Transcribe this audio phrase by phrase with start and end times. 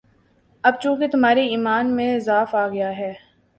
[0.63, 3.13] اب چونکہ تمہارے ایمان میں ضعف آ گیا ہے،